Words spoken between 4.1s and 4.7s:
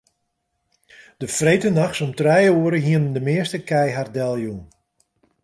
deljûn.